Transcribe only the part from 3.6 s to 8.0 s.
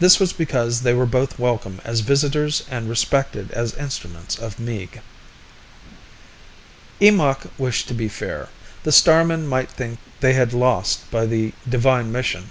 instruments of Meeg. Eemakh wished to